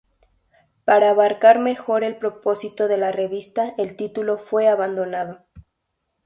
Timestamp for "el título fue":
3.77-4.67